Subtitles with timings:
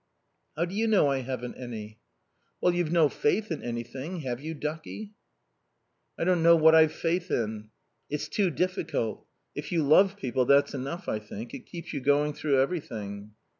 [0.57, 1.99] "How do you know I haven't any?"
[2.59, 4.21] "Well, you've no faith in Anything.
[4.21, 5.13] Have you, ducky?"
[6.17, 7.69] "I don't know what I've faith in.
[8.09, 9.27] It's too difficult.
[9.53, 11.53] If you love people, that's enough, I think.
[11.53, 13.33] It keeps you going through everything."